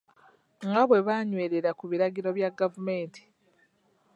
Nga 0.67 0.83
bwe 0.87 0.99
banywerera 1.07 1.71
ku 1.79 1.83
biragiro 1.91 2.29
bya 2.37 2.49
gavumenti. 2.59 3.21